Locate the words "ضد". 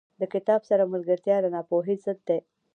2.03-2.19